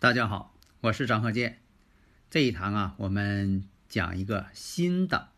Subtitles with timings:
[0.00, 1.58] 大家好，我是张鹤剑。
[2.30, 5.28] 这一堂啊，我们讲一个新的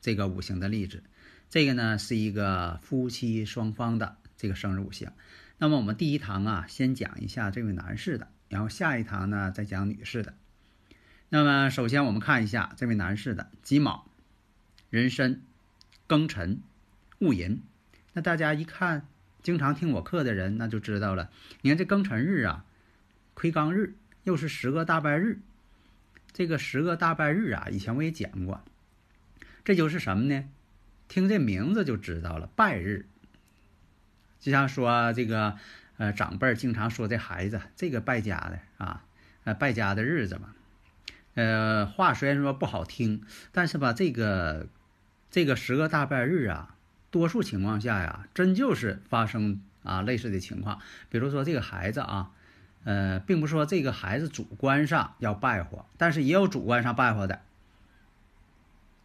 [0.00, 1.04] 这个五行的例子。
[1.48, 5.12] 这个呢是一个夫妻双方的这个生日五行。
[5.56, 10.34] 那么我们第一堂啊，先讲一下这位男士的，然后下一堂呢再讲女士的。
[11.28, 14.10] 那么首先我们看一下这位男士的己卯、
[14.90, 15.42] 壬申、
[16.08, 16.60] 庚辰、
[17.20, 17.62] 戊寅。
[18.14, 19.06] 那大家一看，
[19.44, 21.30] 经常听我课的人那就知道了。
[21.60, 22.64] 你看这庚辰日啊。
[23.34, 23.94] 亏刚日
[24.24, 25.38] 又是十个大拜日，
[26.32, 28.62] 这个十个大拜日啊，以前我也讲过，
[29.64, 30.44] 这就是什么呢？
[31.08, 33.06] 听这名字就知道了，拜日。
[34.38, 35.56] 就像说这个，
[35.96, 39.04] 呃，长辈经常说这孩子这个败家的啊，
[39.44, 40.54] 呃，败家的日子嘛。
[41.34, 44.68] 呃，话虽然说不好听，但是吧，这个
[45.30, 46.76] 这个十个大拜日啊，
[47.10, 50.80] 多数情况下呀，真就是发生啊类似的情况。
[51.08, 52.30] 比如说这个孩子啊。
[52.84, 57.40] 呃，并不是说这个孩子主观上要败火，但是也有主观上败火的。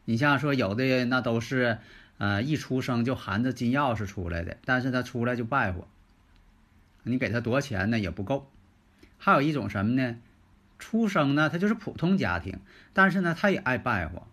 [0.05, 1.79] 你像说有的那都是，
[2.17, 5.87] 呃，一出生就含着金钥匙出来的，但是他出来就败火，
[7.03, 8.49] 你给他多少钱呢也不够。
[9.17, 10.17] 还有一种什么呢？
[10.79, 12.59] 出生呢他就是普通家庭，
[12.93, 14.27] 但是呢他也爱败火。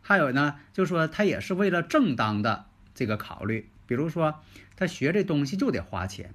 [0.00, 4.40] 还有呢，就说他也是为了正当的这个考虑，比如说
[4.74, 6.32] 他学这东西就得花钱。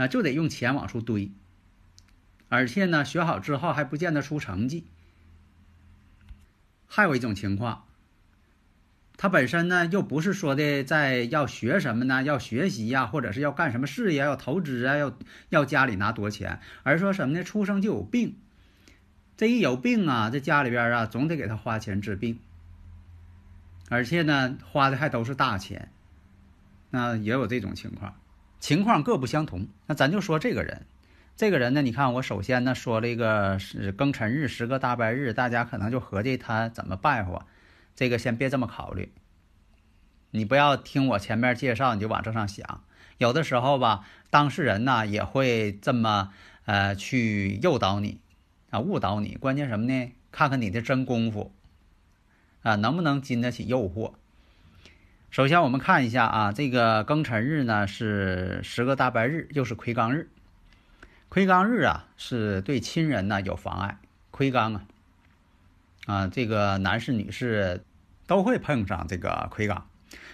[0.00, 1.30] 啊，就得用钱往出堆，
[2.48, 4.86] 而且呢，学好之后还不见得出成绩。
[6.86, 7.84] 还有一种情况，
[9.18, 15.18] 他本身呢又不是说的在要学什么呢，要学习呀，或者是要干什么事业，要投资啊，要
[15.50, 17.44] 要家里拿多钱，而说什么呢？
[17.44, 18.38] 出生就有病，
[19.36, 22.38] 这一有病啊，这家里边啊总得给他花钱治病，
[23.90, 25.92] 而且呢花的还都是大钱，
[26.88, 28.14] 那也有这种情况。
[28.60, 30.86] 情况各不相同，那咱就说这个人，
[31.34, 37.46] 这个人呢，你看我首先呢说了一个是庚辰日十个大拜日，大家可能就合计他怎么拜火，
[37.96, 39.10] 这个先别这么考虑，
[40.30, 42.84] 你不要听我前面介绍你就往这上想，
[43.16, 46.30] 有的时候吧，当事人呢也会这么
[46.66, 48.20] 呃去诱导你
[48.68, 50.12] 啊误导你，关键什么呢？
[50.30, 51.52] 看看你的真功夫。
[52.62, 54.12] 啊能不能经得起诱惑。
[55.30, 60.28] 首先，我们看一下啊，这个庚辰日呢是十个大白日，又是亏刚日。
[61.28, 64.00] 亏刚日啊，是对亲人呢有妨碍。
[64.32, 64.84] 亏刚啊，
[66.06, 67.84] 啊，这个男士、女士
[68.26, 69.82] 都会碰上这个魁罡。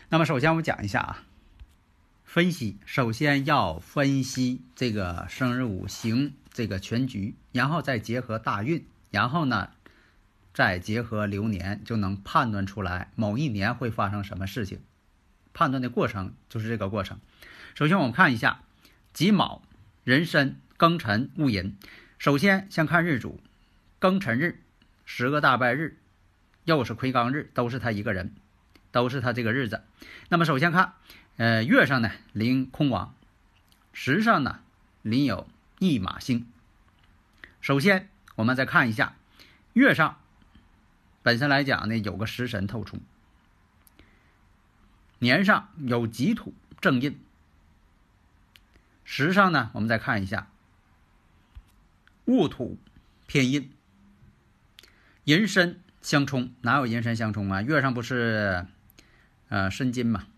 [0.09, 1.23] 那么，首先我们讲一下啊，
[2.25, 2.79] 分析。
[2.87, 9.69] 首先要分析这个生日五行这个全局，然后再结合大运，然后呢。
[10.57, 14.81] 再结合流年，就能判断出来某一年会发生什么事情。
[15.53, 17.21] 判断的过程就是这个过程。
[17.75, 18.63] 首先，我们看一下
[19.13, 19.61] 己卯、
[20.03, 21.77] 壬申、庚辰、戊寅。
[22.17, 23.39] 首先，先看日主，
[24.01, 24.63] 庚辰日，
[25.05, 25.99] 十个大拜日，
[26.65, 28.35] 又是魁罡日，都是他一个人，
[28.93, 29.83] 都是他这个日子。
[30.31, 30.95] 那么，首先看，
[31.37, 33.15] 呃，月上呢临空亡，
[33.93, 34.61] 时上呢
[35.03, 35.47] 临有
[35.81, 36.47] 驿马星。
[37.61, 39.17] 首先，我们再看一下
[39.75, 40.17] 月上。
[41.27, 43.01] 本身来讲呢，有个食神透出，
[45.19, 47.19] 年上有己土正印，
[49.03, 50.49] 时上呢，我们再看一下
[52.27, 52.79] 戊土
[53.27, 53.73] 偏印，
[55.25, 57.61] 寅申相冲，哪有寅申相冲啊？
[57.61, 58.65] 月上不是
[59.49, 60.29] 呃申金嘛，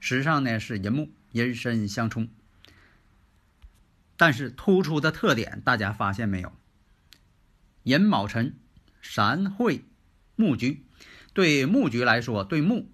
[0.00, 2.30] 时上呢是寅木，寅申相冲，
[4.16, 6.50] 但是突出的特点，大家发现没有？
[7.82, 8.56] 寅卯辰
[9.02, 9.84] 闪会。
[10.36, 10.84] 木局
[11.32, 12.88] 对木局来说，对木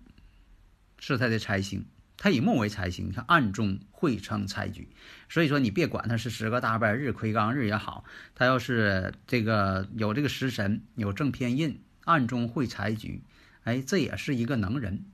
[0.99, 4.89] 是他的财星，他以木为财星，他暗中会成财局。
[5.29, 8.05] 所以说，你别管他是十个大拜日、亏刚日也好，
[8.35, 13.23] 他要是这个有这个食神有正偏印，暗中会财局，
[13.65, 15.05] 哎，这也是一个能人。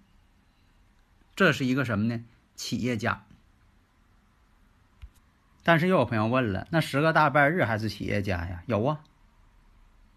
[1.35, 2.25] 这是一个什么呢？
[2.55, 3.25] 企业家。
[5.63, 8.63] 但是又有朋友问了，那十个大拜日还是企业家呀？
[8.67, 9.01] 有啊。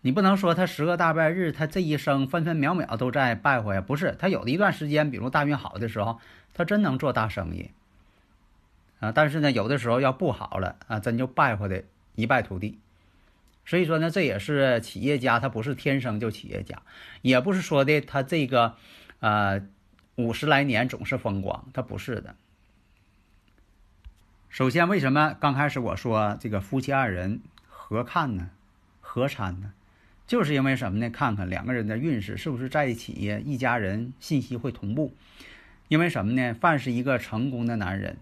[0.02, 3.82] 你不能说他十个大拜日，他这一生分分秒秒都在败坏呀？
[3.82, 6.22] 不是，他有的一段时间，比如大运好的时候，
[6.54, 7.72] 他真能做大生意
[9.02, 9.12] 啊。
[9.12, 11.84] 但是呢，有的时候要不好了啊，真就败坏的
[12.16, 12.80] 一败涂地。
[13.66, 16.82] 所以说呢，这也是企业家，他不是天生就企业家，
[17.22, 18.76] 也不是说的他这个，
[19.20, 19.62] 呃，
[20.16, 22.36] 五十来年总是风光，他不是的。
[24.48, 28.50] 首先，为什么刚开始我说这个夫妻二人合看呢？
[29.02, 29.74] 合参呢？
[30.30, 31.10] 就是因为什么呢？
[31.10, 35.16] 看看两个人的运势是不是在一起，一家人信息会同步。
[35.88, 36.54] 因为什么呢？
[36.54, 38.18] 凡是一个成功的男人，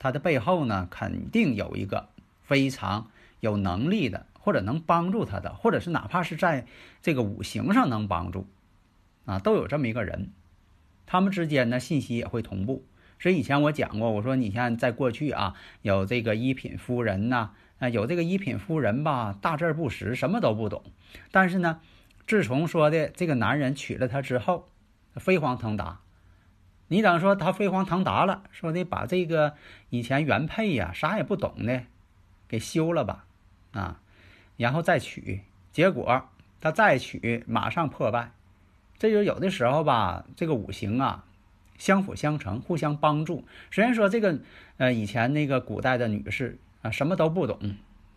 [0.00, 2.08] 他的背后呢，肯定有一个
[2.42, 6.66] 非常有能力的，或者能帮助他的，或者是哪怕是在
[7.02, 8.48] 这个五行上能帮助，
[9.24, 10.32] 啊，都有这么一个人。
[11.06, 12.84] 他们之间呢，信息也会同步。
[13.18, 17.50] 所以以前我讲过，我说你像在过去啊，有这个一品夫人呐。
[17.78, 20.82] 啊，有这个一品夫人吧，大字不识，什么都不懂。
[21.30, 21.80] 但是呢，
[22.26, 24.68] 自从说的这个男人娶了她之后，
[25.14, 26.00] 飞黄腾达。
[26.88, 29.54] 你等说他飞黄腾达了，说的把这个
[29.90, 31.84] 以前原配呀，啥也不懂的，
[32.48, 33.26] 给休了吧，
[33.70, 34.00] 啊，
[34.56, 36.24] 然后再娶，结果
[36.60, 38.32] 他再娶，马上破败。
[38.98, 41.26] 这就有的时候吧，这个五行啊，
[41.78, 43.46] 相辅相成，互相帮助。
[43.70, 44.38] 虽然说这个，
[44.76, 46.58] 呃，以前那个古代的女士。
[46.80, 47.58] 啊，什么都不懂，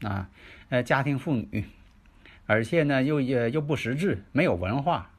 [0.04, 0.30] 啊，
[0.70, 1.66] 呃，家庭妇女，
[2.46, 5.10] 而且呢，又也又不识字，没有文化，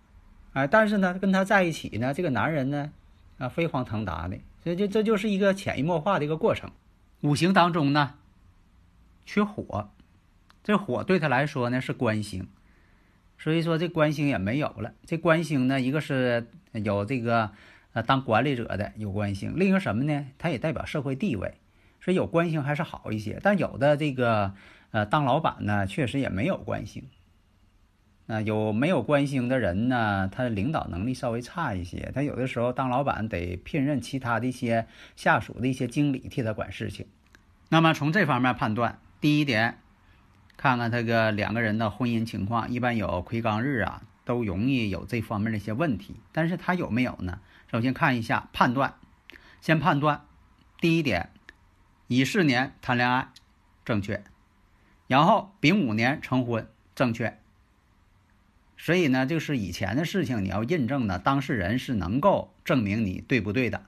[0.53, 2.93] 啊，但是呢，跟他在一起呢，这个男人呢，
[3.39, 6.71] 啊，飞黄腾达的，所以这这就是一个潜移默化的一个过程。
[7.23, 8.15] 五行当中呢，
[9.27, 9.91] 缺火，
[10.63, 12.47] 这火对他来说呢是官星，
[13.39, 14.95] 所以说这官星也没有了。
[15.05, 17.51] 这官星呢，一个是有这个
[17.93, 20.27] 呃当管理者的有官星，另一个什么呢？
[20.39, 21.55] 它也代表社会地位。
[22.01, 24.55] 所以有官星还是好一些，但有的这个
[24.91, 27.05] 呃当老板呢，确实也没有官星。
[28.27, 30.29] 啊，有没有官星的人呢？
[30.33, 34.87] 他的领导能力稍微差一些，他有的时候当老板得聘任其他的一些
[35.17, 37.07] 下属的一些经理替他管事情。
[37.69, 39.79] 那么从这方面判断，第一点，
[40.57, 46.17] 看看这个两个人的婚姻情况，一般有魁罡日啊，都容易有这方面的一些问题。
[46.33, 47.41] 但是他有没有呢？
[47.71, 48.95] 首先看一下判断，
[49.61, 50.25] 先判断
[50.81, 51.31] 第一点。
[52.09, 53.29] 乙巳年谈恋爱，
[53.87, 54.21] 正确；
[55.07, 57.39] 然后丙午年成婚，正确。
[58.77, 63.87] 所以呢，就是以前的事情，你要印证呢，当事人是能够证明你对不对的。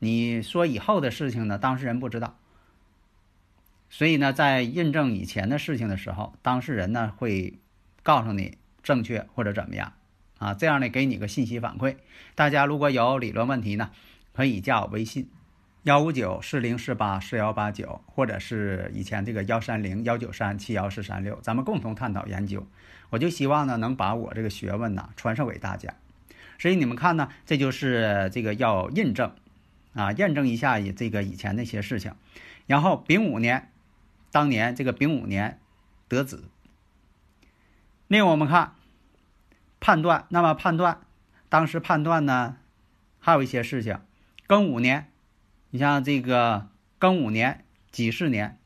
[0.00, 2.36] 你说以后的事情呢，当事人不知道。
[3.88, 7.58] 所以呢，在印证以前的事情的时候，当事人呢会
[8.02, 9.92] 告诉你正确或者怎么样
[10.38, 11.96] 啊，这样呢给你个信息反馈。
[12.34, 13.90] 大家如果有理论问题呢，
[14.32, 15.28] 可以加我微信。
[15.84, 22.64] 幺五九四零四八四幺八九，或者是以前这个幺三零幺九三七幺四三六，咱们共同探讨研究。
[23.10, 25.92] 我就希望呢，能把我这个学问呢传授给大家。
[26.58, 29.32] 所以你们看呢，这就是这个要印证
[29.94, 32.14] 啊，验证一下这个以前那些事情。
[32.68, 33.72] 然后丙午年，
[34.30, 35.58] 当年这个丙午年
[36.06, 36.44] 得子。
[38.12, 38.74] 另我们看
[39.80, 41.00] 判断，那么判断
[41.48, 42.58] 当时判断呢，
[43.18, 43.98] 还有一些事情，
[44.46, 45.10] 庚午年。
[45.70, 46.68] 你像这个
[47.00, 48.58] 庚午年、己巳年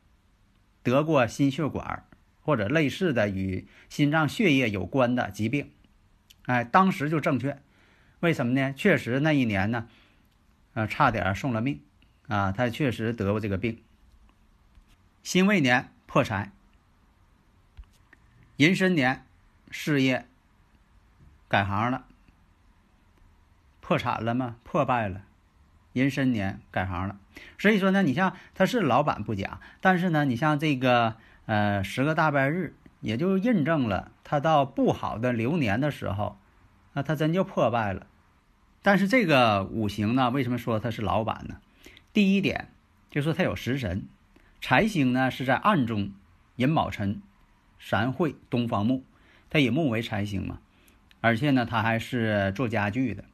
[0.83, 2.05] 得过心血管
[2.43, 5.71] 或者类似的与心脏血液有关的疾病，
[6.47, 7.63] 哎，当时就正确。
[8.19, 8.73] 为什么呢？
[8.73, 9.87] 确实那一年呢，
[10.75, 11.81] 呃，差点送了命
[12.27, 13.81] 啊，他确实得过这个病。
[15.23, 16.51] 辛未年破财，
[18.57, 19.25] 寅申年
[19.71, 20.27] 事业
[21.49, 22.05] 改行了，
[23.81, 24.57] 破产了吗？
[24.65, 25.23] 破败了。
[25.93, 27.19] 寅申年改行了，
[27.59, 36.39] 所以说呢，你像他是老板不假，但是呢，你像这个呃十个大拜日，也就印证了他到不好的流年的时候，
[36.93, 38.07] 那他真就破败了。
[38.83, 41.57] 但是这个五行呢，为什么说他是老板呢？
[42.13, 42.69] 第一点
[43.11, 44.07] 就说他有食神，
[44.61, 46.13] 财星呢是在暗中，
[46.57, 47.23] 寅卯辰，
[47.81, 49.03] 三会东方木，
[49.57, 50.59] 他以木为财星嘛，
[51.23, 53.25] 而且呢他还是做家具的。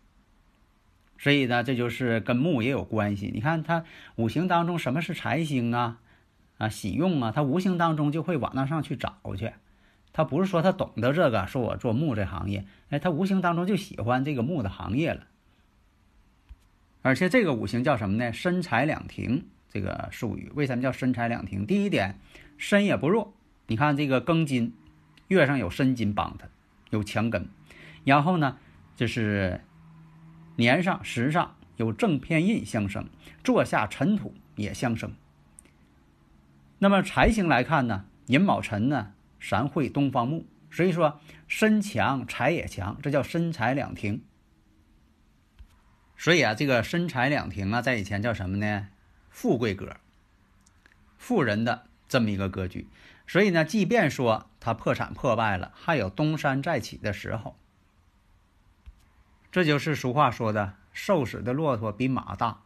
[1.18, 3.32] 所以呢，这就是跟木也有关系。
[3.34, 5.98] 你看他五行当中什么是财星啊？
[6.58, 9.50] 啊，喜用啊，他无形当中就会往那上去找去。
[10.12, 15.26] 他不是说他懂得这个，说我做木这行业，哎，他无形当中就喜欢这个木的行业了。
[17.02, 18.32] 而且这个五行叫什么呢？
[18.32, 21.66] 身财两停这个术语，为什么叫身财两停？
[21.66, 22.20] 第一点，
[22.58, 23.34] 身也不弱。
[23.66, 24.72] 你看这个庚金，
[25.28, 26.46] 月上有申金帮他，
[26.90, 27.48] 有强根。
[28.04, 28.58] 然后呢，
[28.96, 29.60] 就是。
[30.56, 33.08] 年上时上有正偏印相生，
[33.42, 35.14] 坐下尘土也相生。
[36.78, 44.22] 那么财星来看呢，寅卯辰呢，三会东方木，所以说身强财也强，这叫身财两停。
[46.18, 48.88] 所以啊，这个身财两停啊，在以前叫什么呢？
[49.30, 49.96] 富贵格，
[51.16, 52.86] 富人的这么一个格局。
[53.26, 57.56] 所以呢，即便说他破产破败了，还有东山再起的时候。
[59.50, 62.62] 这就是俗话说的“瘦死的骆驼比马大”。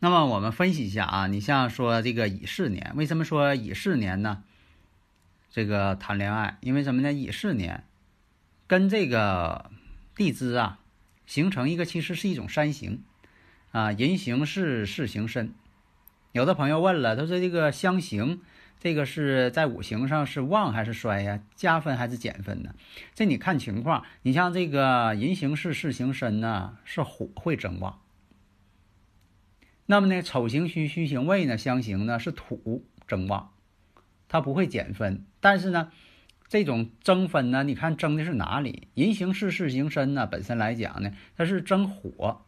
[0.00, 4.42] 那么我们分析一下啊，你像说这个乙巳年，为什么说乙巳年呢？
[5.50, 7.12] 这个谈恋爱，因为什么呢？
[7.12, 7.84] 乙巳年
[8.66, 9.70] 跟这个
[10.14, 10.78] 地支啊。
[11.26, 13.04] 形成一个其实是一种山形，
[13.70, 15.54] 啊，人形是事行身。
[16.32, 18.42] 有的朋友问了，他说这个相形，
[18.80, 21.40] 这个是在五行上是旺还是衰呀？
[21.54, 22.74] 加分还是减分呢？
[23.14, 24.04] 这你看情况。
[24.22, 28.00] 你像这个人形是事行身呢，是火会争旺。
[29.86, 33.52] 那么呢，丑行戌，戌行未呢，相刑呢是土争旺，
[34.28, 35.24] 它不会减分。
[35.40, 35.92] 但是呢。
[36.52, 38.88] 这种争分呢，你看争的是哪里？
[38.96, 40.26] 人行事，事行身呢？
[40.26, 42.42] 本身来讲呢，它是争火。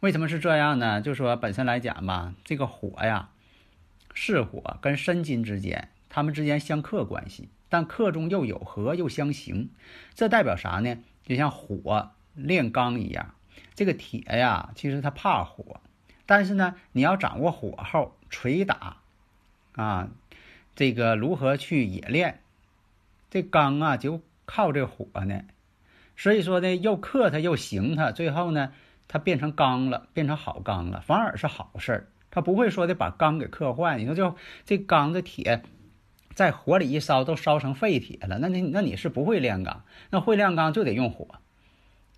[0.00, 1.00] 为什么是这样呢？
[1.00, 3.30] 就说本身来讲吧，这个火呀，
[4.14, 9.70] 是火跟申金之间，他们之间相克关系，但克中又有合，又相刑。
[10.14, 10.98] 这代表啥呢？
[11.24, 13.34] 就像火炼钢一样，
[13.74, 15.80] 这个铁呀，其实它怕火，
[16.26, 18.98] 但是呢，你要掌握火候，捶打
[19.74, 20.08] 啊，
[20.74, 22.40] 这个如何去冶炼？
[23.30, 25.44] 这钢啊，就靠这火呢，
[26.16, 28.72] 所以说呢，又克它又刑它，最后呢，
[29.08, 32.08] 它变成钢了，变成好钢了，反而是好事儿。
[32.32, 33.96] 它不会说的把钢给刻坏。
[33.98, 34.34] 你说就
[34.64, 35.62] 这钢的铁，
[36.34, 39.84] 在火里一烧都烧成废铁了，那你那你是不会炼钢。
[40.10, 41.28] 那会炼钢就得用火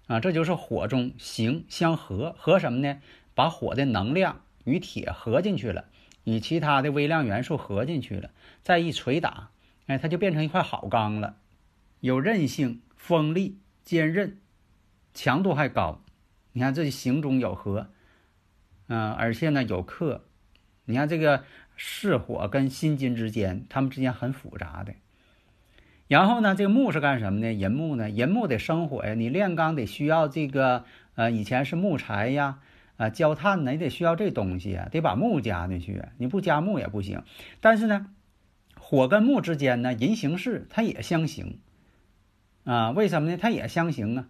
[0.07, 3.01] 啊，这就是火中形相合，合什么呢？
[3.35, 5.87] 把火的能量与铁合进去了，
[6.23, 8.31] 与其他的微量元素合进去了，
[8.63, 9.51] 再一捶打。
[9.87, 11.37] 哎，它就变成一块好钢了，
[12.01, 14.39] 有韧性、锋利、坚韧，
[15.13, 16.01] 强度还高。
[16.53, 17.89] 你看这形中有合，
[18.87, 20.25] 嗯，而且呢有克。
[20.85, 21.45] 你看这个
[21.77, 24.95] 巳火跟辛金之间，它们之间很复杂的。
[26.09, 27.53] 然后呢，这个木是干什么呢？
[27.53, 28.11] 银木呢？
[28.11, 32.61] 银木得生火呀，你炼钢得需要这个，呃，以前是木材呀，
[32.97, 37.23] 啊，焦炭呢，你得需要这东西啊，得把木加进去，你不加木也不行。
[37.61, 38.07] 但是呢。
[38.77, 41.59] 火跟木之间呢，人行式它也相刑，
[42.65, 43.39] 啊，为什么呢？
[43.41, 44.29] 它也相刑啊？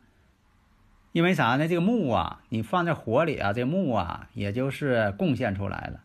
[1.15, 1.69] 因为啥呢？
[1.69, 6.01] 这个木啊，你放在火里啊，这木啊，也就是贡献出来了，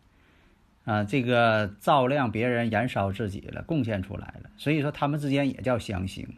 [0.84, 4.50] 啊，这个照亮别人，燃烧自己了，贡献出来了。
[4.56, 6.36] 所以说，他们之间也叫相刑。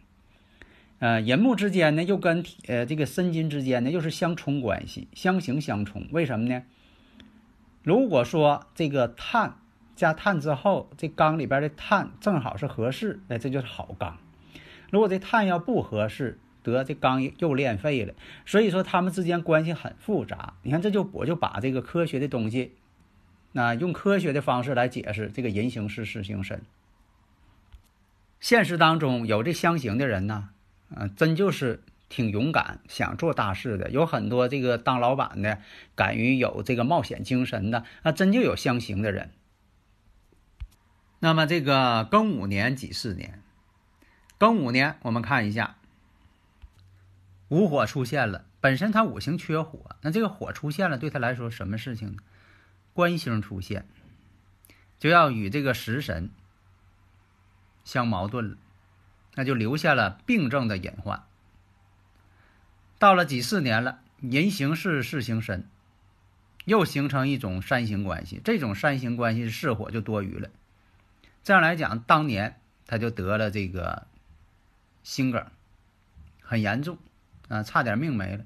[1.00, 6.08] 呃，人木之间呢，又跟呃这个申金之间呢，又是相冲关系，相刑相冲。
[6.10, 6.62] 为什么呢？
[7.82, 9.56] 如果说这个碳。
[9.94, 14.16] 加碳之后，这缸里边的碳正好是合适，那，这就是好缸。
[14.90, 18.14] 如果这碳要不合适，得这缸又炼废了。
[18.46, 20.54] 所以说，他们之间关系很复杂。
[20.62, 22.74] 你看，这就我就把这个科学的东西，
[23.52, 26.62] 那用科学的方式来解释这个人形是事行身。
[28.40, 30.50] 现实当中有这相形的人呢，
[30.90, 33.88] 嗯，真就是挺勇敢，想做大事的。
[33.90, 35.60] 有很多这个当老板的，
[35.94, 39.30] 敢于有这个冒险精神的，那真就有相形的人。
[41.20, 43.40] 那么这个庚午年己巳年，
[44.40, 45.76] 庚午年我们看一下，
[47.52, 48.46] 午火出现了。
[48.62, 52.22] 本身他五行缺火，那这个火出现了，对他来说什么事情呢？
[52.94, 53.86] 官星出现，
[54.98, 56.30] 就要与这个食神
[57.84, 58.56] 相矛盾了，
[59.34, 61.24] 那就留下了病症的隐患。
[62.98, 65.68] 到了己巳年了，人行事，事行身，
[66.64, 68.40] 又形成一种山形关系。
[68.42, 70.48] 这种山形关系是火就多余了。
[71.44, 74.06] 这样来讲，当年他就得了这个
[75.02, 75.44] 心梗，
[76.40, 76.96] 很严重，
[77.52, 78.44] 啊，差点命没了。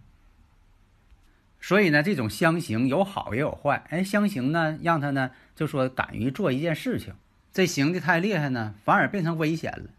[1.60, 3.84] 所以呢，这种相刑有好也有坏。
[3.90, 7.14] 哎，相刑呢，让他呢就说敢于做一件事情，
[7.52, 9.90] 这行的太厉害呢，反而变成危险了。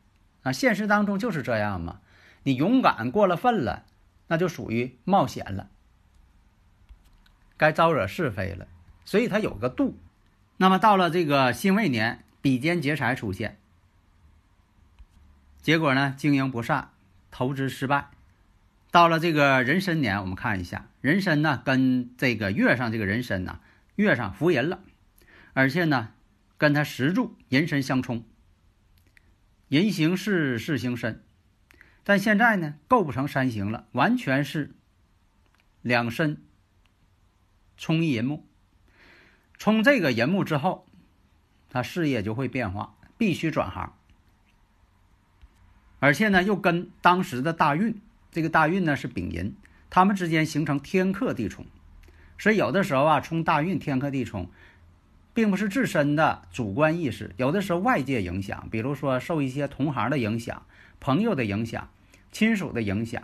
[0.43, 2.01] 啊，现实当中就是这样嘛。
[2.43, 3.85] 你勇敢过了分了，
[4.27, 5.69] 那就属于冒险了，
[7.55, 8.67] 该招惹是非了。
[9.05, 9.97] 所以他有个度。
[10.57, 12.23] 那么到了这个辛未年。
[12.39, 13.57] 比肩劫财出现，
[15.61, 16.91] 结果呢，经营不善，
[17.29, 18.09] 投资失败。
[18.97, 23.59] 到了这个壬申年，我们看一下，壬申呢跟这个月上这个壬申呢，
[23.93, 24.79] 月上伏人了，
[25.53, 26.13] 而且呢
[26.57, 28.25] 跟他石柱人申相冲，
[29.67, 31.23] 人行是事行身，
[32.03, 34.73] 但现在呢构不成三行了，完全是
[35.83, 36.41] 两身
[37.77, 38.47] 冲一人木，
[39.59, 40.87] 冲这个人木之后。
[41.69, 43.95] 他事业就会变化，必须转行。
[45.99, 48.01] 而且呢又跟当时的大运，
[48.37, 49.55] 这个大运呢是丙寅，
[49.89, 51.65] 他们之间形成天克地冲，
[52.37, 54.47] 所以有的时候啊冲大运天克地冲，
[55.33, 60.61] 并不是自身的主观意识，有的时候外界影响，比如说受一些同行的影响、
[60.99, 61.89] 朋友的影响、
[62.31, 63.23] 亲属的影响，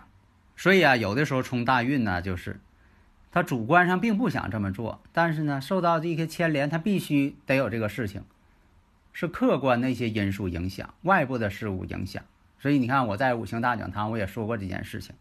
[0.57, 2.59] 所以啊有的时候冲大运呢就是。
[3.31, 8.23] 他主观上并不想这么做，但是呢，受到这些牵连，他必须得有这个事情，
[9.11, 12.23] 是客观的一些因素影响，外部的事物影响。
[12.63, 15.13] 所以你看，我在五行大讲堂我也说过这件事情。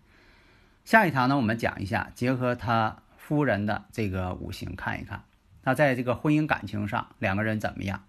[0.84, 5.24] 下一堂呢，我们讲一下，结合他夫人的这个五行看一看，
[5.60, 8.04] 他在这个婚姻感情上两个人怎么样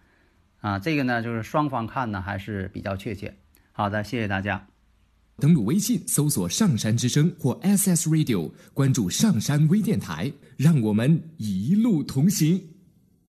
[0.61, 0.77] 啊？
[0.77, 3.33] 这个呢，就是双方看呢还是比较确切。
[3.71, 4.67] 好的，谢谢大家。
[5.37, 12.72] 登录微信，搜索“上山之声”或 SS Radio，关注“上山微电台”，让我们一路同行。